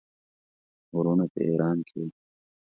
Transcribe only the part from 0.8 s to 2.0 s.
وروڼه په ایران کې